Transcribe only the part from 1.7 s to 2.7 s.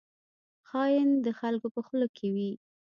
په خوله کې وي